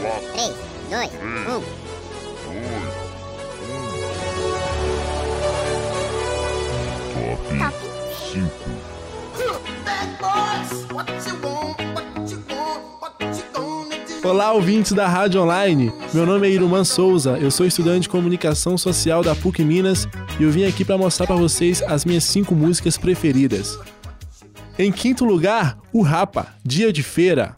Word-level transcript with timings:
4, 0.00 0.20
3, 0.32 0.54
2, 0.90 1.10
1. 1.12 1.44
2, 1.44 1.62
1. 7.54 7.58
Top 7.58 7.76
5. 8.32 8.50
Olá, 14.24 14.52
ouvintes 14.52 14.92
da 14.92 15.06
Rádio 15.06 15.42
Online. 15.42 15.92
Meu 16.12 16.26
nome 16.26 16.48
é 16.48 16.50
Iruman 16.50 16.82
Souza, 16.82 17.38
eu 17.38 17.50
sou 17.50 17.66
estudante 17.66 18.02
de 18.02 18.08
comunicação 18.08 18.76
social 18.78 19.22
da 19.22 19.34
PUC 19.34 19.62
Minas 19.62 20.08
e 20.40 20.42
eu 20.42 20.50
vim 20.50 20.64
aqui 20.64 20.84
para 20.84 20.98
mostrar 20.98 21.26
para 21.26 21.36
vocês 21.36 21.82
as 21.82 22.04
minhas 22.04 22.24
cinco 22.24 22.54
músicas 22.54 22.96
preferidas. 22.96 23.78
Em 24.78 24.90
quinto 24.90 25.24
lugar, 25.24 25.78
o 25.92 26.02
Rapa, 26.02 26.48
Dia 26.64 26.92
de 26.92 27.02
Feira, 27.02 27.54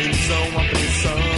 atenção 0.00 1.18
à. 1.26 1.29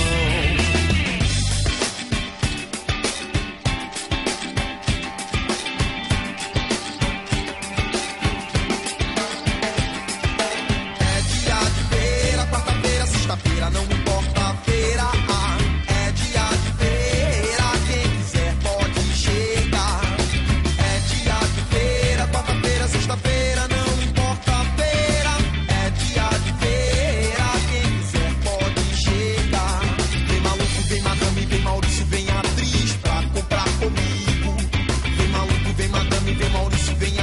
me 36.22 36.34
vê 36.34 36.48
Maurício, 36.50 36.94
vem 36.96 37.21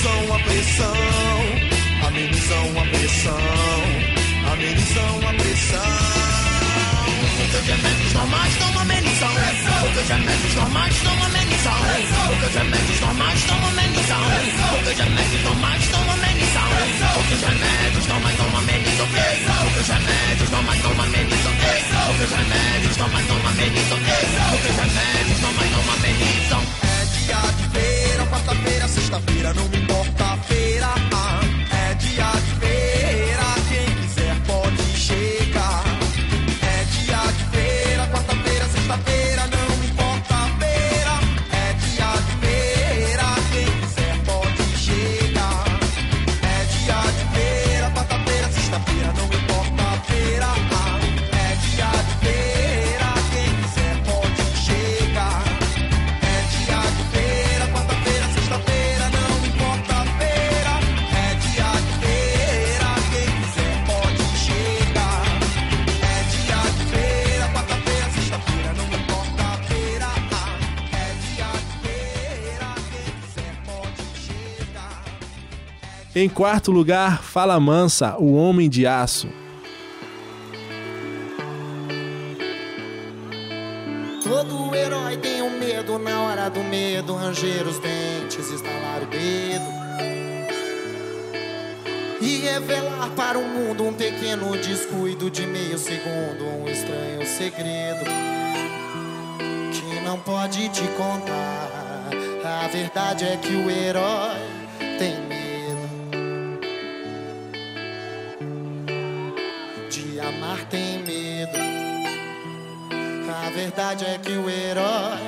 Amenizam 0.00 0.34
a 0.34 0.38
pressão, 0.38 0.94
amenizam 2.08 2.66
a 2.70 2.84
pressão, 2.88 3.36
amenizam 4.50 5.28
a 5.28 5.32
pressão. 5.34 6.40
Poucas 7.36 7.66
remédios 7.66 8.12
normais 8.14 8.56
não 8.60 8.80
amenizam. 8.80 9.28
Poucas 9.80 10.08
remédios 10.08 10.54
normais 10.54 11.02
não 11.02 11.24
amenizam. 11.26 11.74
Poucas 12.28 12.54
remédios 12.54 13.00
normais 13.00 13.44
não 13.44 13.68
amenizam. 13.68 14.20
Poucas 14.70 14.96
remédios 14.96 15.44
normais 15.44 15.90
não 15.90 16.12
amenizam. 16.14 16.70
Poucas 17.12 17.42
remédios 17.42 18.06
normais 18.08 18.38
não 18.38 18.56
amenizam. 18.56 19.04
Poucas 19.60 19.88
remédios 19.88 20.50
normais 20.56 20.82
não 20.82 20.92
amenizam. 21.04 21.52
Poucas 22.06 22.30
remédios 22.40 22.96
normais 22.96 23.26
não 23.28 23.36
amenizam. 23.36 23.98
Poucas 24.48 24.76
remédios 24.80 25.40
normais 25.40 25.70
não 25.70 25.84
amenizam. 25.92 26.62
É 26.80 27.04
dia 27.04 27.40
de 27.52 27.64
verão, 27.68 28.26
quarta-feira 28.28 28.79
sexta-feira, 28.90 29.54
não 29.54 29.68
me 29.68 29.78
importa 29.78 30.24
a 30.24 30.36
feira. 30.38 30.88
Ah, 31.12 31.40
é 31.90 31.94
dia 31.94 32.24
de 32.24 32.59
Em 76.12 76.28
quarto 76.28 76.72
lugar, 76.72 77.22
Fala 77.22 77.60
Mansa, 77.60 78.16
o 78.18 78.34
Homem 78.34 78.68
de 78.68 78.84
Aço. 78.84 79.28
Todo 84.24 84.74
herói 84.74 85.16
tem 85.18 85.40
um 85.40 85.56
medo, 85.56 86.00
na 86.00 86.20
hora 86.22 86.50
do 86.50 86.64
medo, 86.64 87.14
ranger 87.14 87.64
os 87.64 87.78
dentes, 87.78 88.50
estalar 88.50 89.04
o 89.04 89.06
dedo. 89.06 89.70
E 92.20 92.38
revelar 92.38 93.10
para 93.10 93.38
o 93.38 93.44
mundo 93.44 93.84
um 93.84 93.92
pequeno 93.92 94.50
descuido 94.56 95.30
de 95.30 95.46
meio 95.46 95.78
segundo, 95.78 96.44
um 96.60 96.68
estranho 96.68 97.24
segredo 97.24 98.04
que 99.72 100.00
não 100.04 100.18
pode 100.18 100.68
te 100.70 100.82
contar. 100.96 101.70
A 102.44 102.66
verdade 102.66 103.26
é 103.26 103.36
que 103.36 103.54
o 103.54 103.70
herói 103.70 104.49
verdade 113.60 114.06
é 114.06 114.16
que 114.16 114.32
o 114.32 114.48
herói 114.48 115.18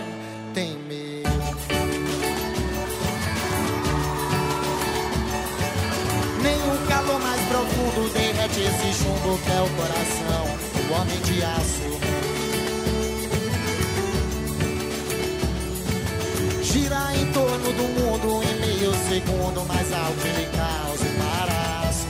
tem 0.54 0.78
medo. 0.88 1.28
Nem 6.42 6.56
o 6.56 6.88
calor 6.88 7.20
mais 7.20 7.40
profundo 7.42 8.10
derrete 8.14 8.60
esse 8.60 9.02
chumbo 9.02 9.38
que 9.38 9.52
é 9.52 9.60
o 9.60 9.68
coração, 9.76 10.46
o 10.88 10.92
homem 10.94 11.20
de 11.20 11.44
aço. 11.44 11.92
Gira 16.62 17.14
em 17.14 17.32
torno 17.32 17.72
do 17.74 17.82
mundo 18.00 18.42
em 18.48 18.60
meio 18.60 18.92
segundo, 19.10 19.62
mas 19.68 19.92
algo 19.92 20.20
ele 20.24 20.48
causa 20.56 21.04
um 21.04 21.08
embaraço. 21.14 22.06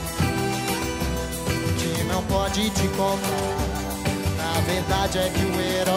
Que 1.79 2.03
não 2.05 2.23
pode 2.23 2.69
te 2.69 2.87
contar. 2.95 3.73
A 4.55 4.59
verdade 4.61 5.17
é 5.17 5.29
que 5.29 5.45
o 5.45 5.61
herói. 5.61 5.92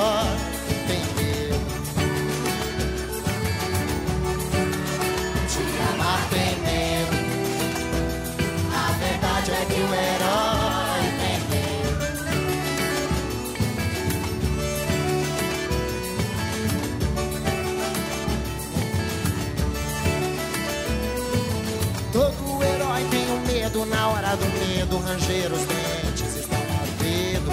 Do 24.37 24.47
medo, 24.59 24.99
ranger 24.99 25.53
os 25.53 25.65
dentes, 25.67 26.37
estalar 26.37 26.83
o 26.83 27.03
dedo. 27.03 27.51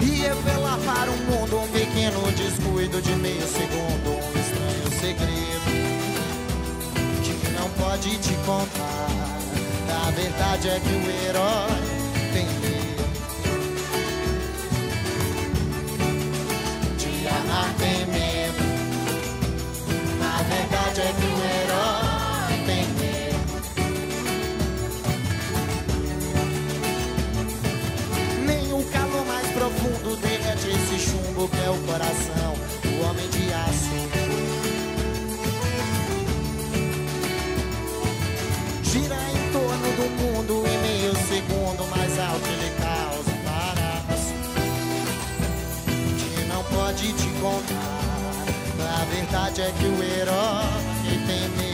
E 0.00 0.10
revelar 0.20 0.78
para 0.84 1.10
o 1.10 1.16
mundo 1.16 1.58
um 1.60 1.68
pequeno 1.68 2.20
descuido 2.32 3.02
de 3.02 3.14
meio 3.16 3.46
segundo, 3.46 4.10
um 4.10 4.40
estranho 4.40 4.90
segredo 5.00 5.68
que 7.22 7.50
não 7.52 7.68
pode 7.70 8.16
te 8.18 8.34
contar. 8.44 9.08
A 10.06 10.10
verdade 10.10 10.68
é 10.68 10.80
que 10.80 10.88
o 10.88 11.10
herói 11.26 11.87
é 31.56 31.70
o 31.70 31.78
coração, 31.86 32.54
o 32.84 33.04
homem 33.04 33.28
de 33.30 33.52
aço. 33.52 33.98
Gira 38.82 39.16
em 39.16 39.52
torno 39.52 39.88
do 39.96 40.06
mundo 40.22 40.64
em 40.66 40.78
meio 40.78 41.14
segundo, 41.28 41.88
mais 41.90 42.18
alto 42.18 42.48
ele 42.48 42.70
causa 42.80 43.30
embaraço 43.30 44.34
que 46.18 46.44
não 46.44 46.64
pode 46.64 47.12
te 47.12 47.28
contar. 47.40 47.98
A 49.00 49.04
verdade 49.04 49.62
é 49.62 49.72
que 49.72 49.84
o 49.84 50.02
herói 50.02 50.88
tem 51.26 51.67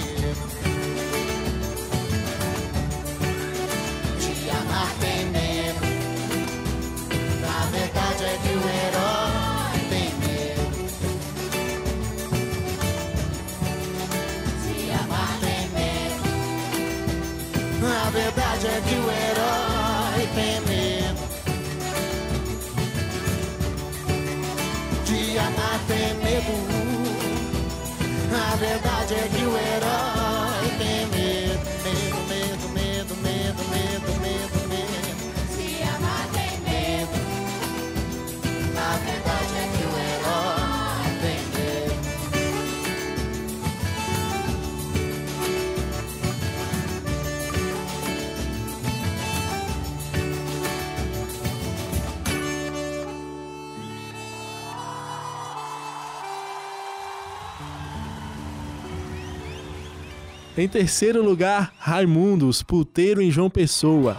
medo. 26.24 26.52
A 28.32 28.56
verdade 28.56 29.14
é 29.14 29.28
que 29.28 29.44
o 29.44 29.56
herói 29.56 29.93
Em 60.56 60.68
terceiro 60.68 61.20
lugar, 61.20 61.72
Raimundos, 61.78 62.62
puteiro 62.62 63.20
em 63.20 63.28
João 63.28 63.50
Pessoa. 63.50 64.16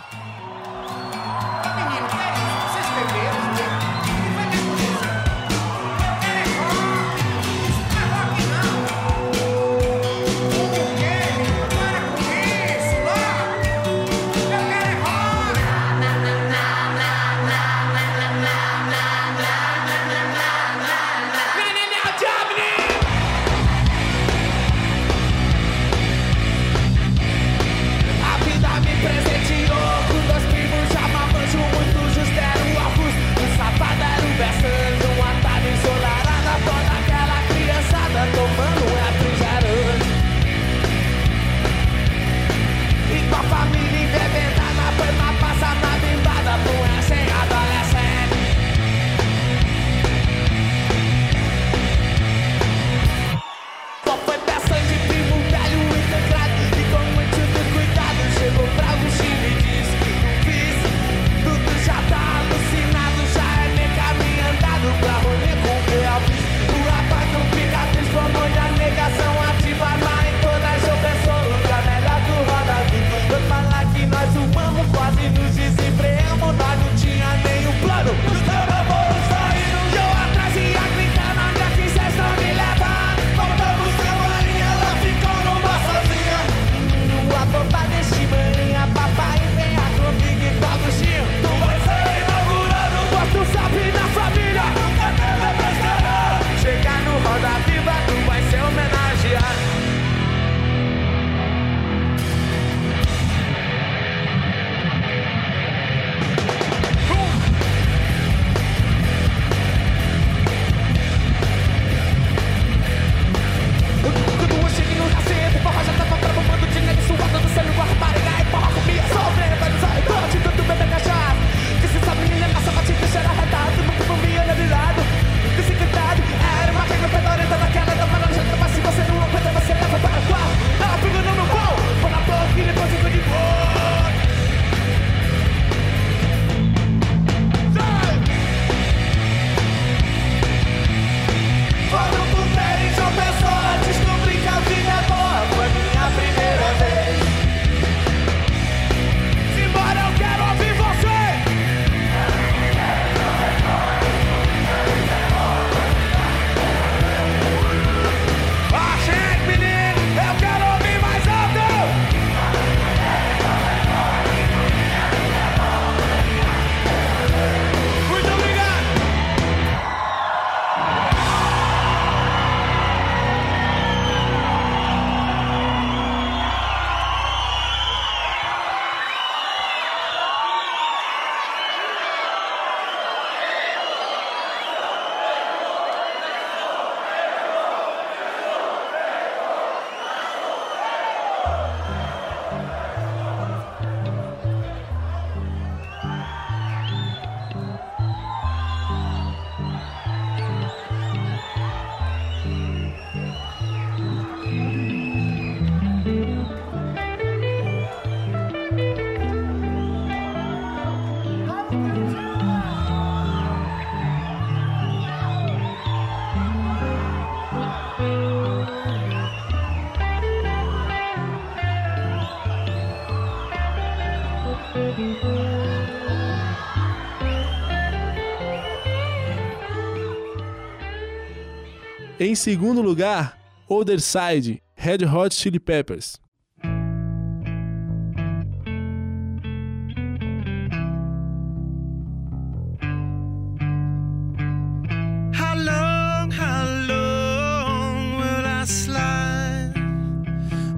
Em 232.18 232.34
segundo 232.34 232.82
lugar, 232.82 233.38
Other 233.70 234.00
Side, 234.00 234.62
Red 234.78 235.04
Hot 235.06 235.36
Chili 235.36 235.60
Peppers. 235.60 236.18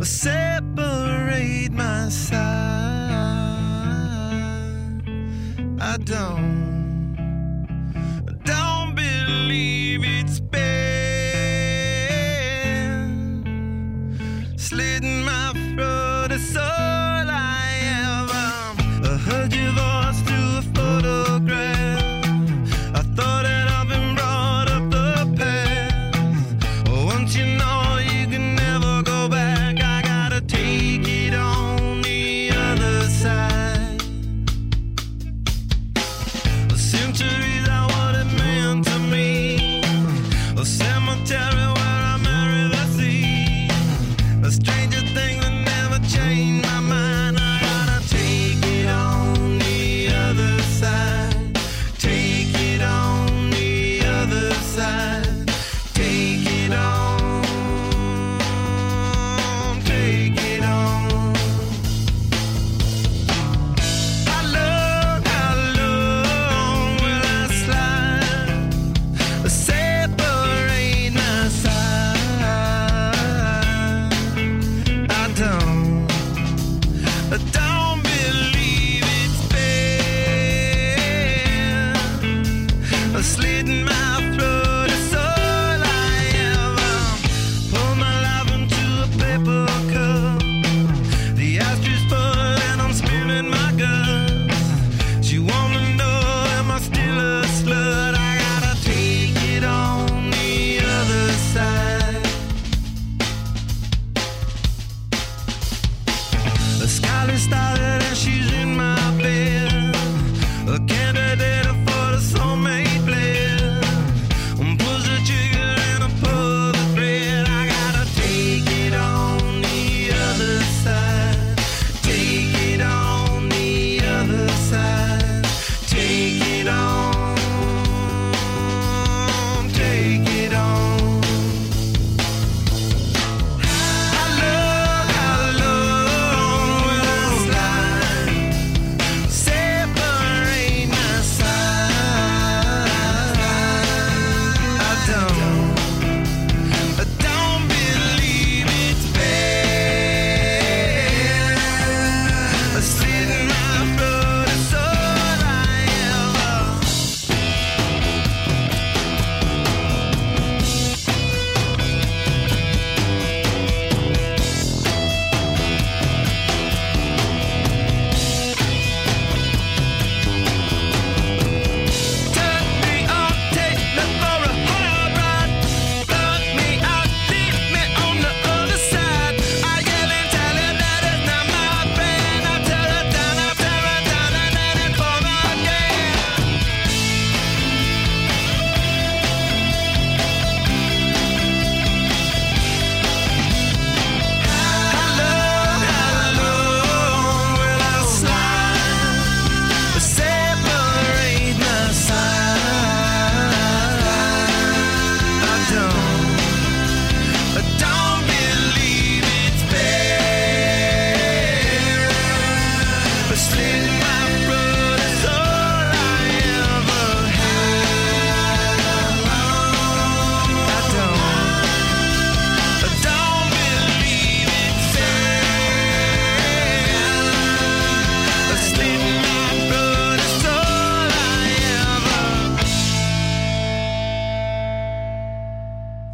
separate 0.08 1.72
my 1.74 2.08
side. 2.10 2.38
I 5.79 5.98
don't. 5.98 6.37
slidden 14.68 15.17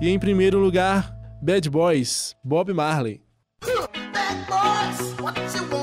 E 0.02 0.10
em 0.10 0.20
primeiro 0.20 0.60
lugar, 0.60 1.16
Bad 1.42 1.70
Boys, 1.70 2.36
Bob 2.44 2.74
Marley. 2.74 3.22
Bad 3.62 4.46
boys, 4.48 5.83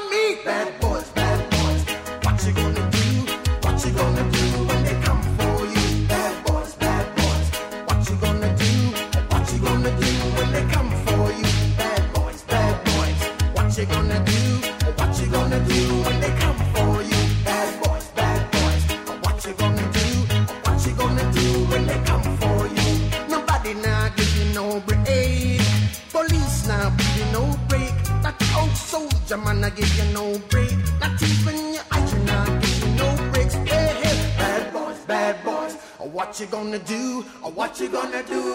you 36.41 36.47
gonna 36.47 36.79
do? 36.79 37.23
Or 37.43 37.51
what 37.51 37.79
you 37.79 37.87
gonna 37.87 38.23
do? 38.23 38.50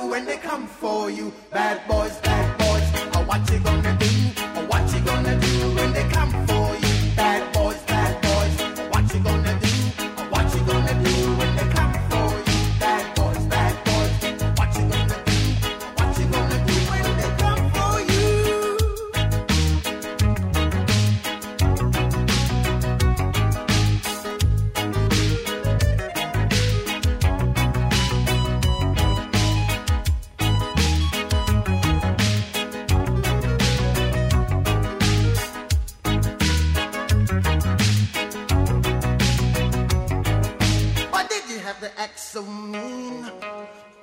to 41.87 42.01
act 42.01 42.19
so 42.19 42.43
mean. 42.43 43.31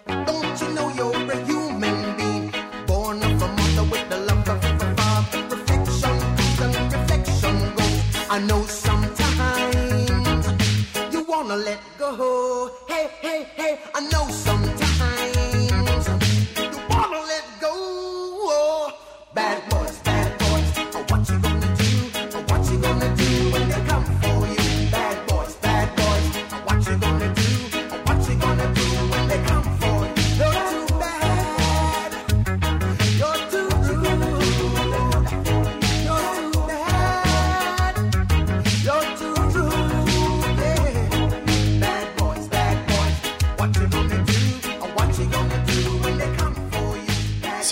Don't 0.08 0.62
you 0.62 0.70
know 0.76 0.88
you're 0.98 1.32
a 1.32 1.38
human 1.46 2.16
being? 2.18 2.54
Born 2.88 3.18
of 3.18 3.42
a 3.42 3.48
mother 3.58 3.86
with 3.92 4.10
the 4.10 4.20
love 4.30 4.48
of 4.48 4.64
a 4.64 4.96
father. 4.96 5.56
Reflection, 5.56 6.16
reflection, 6.94 7.56
go. 7.76 7.86
I 8.30 8.40
know 8.48 8.63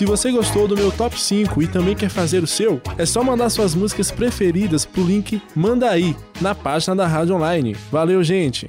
Se 0.02 0.06
você 0.06 0.32
gostou 0.32 0.66
do 0.66 0.74
meu 0.74 0.90
top 0.90 1.16
5 1.16 1.62
e 1.62 1.68
também 1.68 1.94
quer 1.94 2.08
fazer 2.08 2.42
o 2.42 2.46
seu, 2.46 2.82
é 2.98 3.06
só 3.06 3.22
mandar 3.22 3.48
suas 3.50 3.72
músicas 3.72 4.10
preferidas 4.10 4.84
pro 4.84 5.04
link 5.04 5.40
Manda 5.54 5.88
aí, 5.88 6.16
na 6.40 6.56
página 6.56 6.96
da 6.96 7.06
Rádio 7.06 7.36
Online. 7.36 7.76
Valeu, 7.88 8.20
gente! 8.24 8.68